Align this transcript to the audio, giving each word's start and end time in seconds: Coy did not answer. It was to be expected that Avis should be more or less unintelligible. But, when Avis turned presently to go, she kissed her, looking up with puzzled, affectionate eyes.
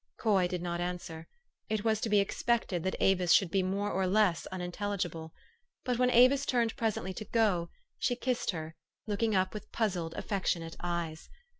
Coy 0.17 0.47
did 0.47 0.63
not 0.63 0.81
answer. 0.81 1.27
It 1.69 1.83
was 1.83 2.01
to 2.01 2.09
be 2.09 2.19
expected 2.19 2.81
that 2.81 2.95
Avis 2.99 3.31
should 3.31 3.51
be 3.51 3.61
more 3.61 3.91
or 3.91 4.07
less 4.07 4.47
unintelligible. 4.47 5.31
But, 5.85 5.99
when 5.99 6.09
Avis 6.09 6.43
turned 6.43 6.75
presently 6.75 7.13
to 7.13 7.25
go, 7.25 7.69
she 7.99 8.15
kissed 8.15 8.49
her, 8.49 8.73
looking 9.05 9.35
up 9.35 9.53
with 9.53 9.71
puzzled, 9.71 10.15
affectionate 10.15 10.75
eyes. 10.79 11.29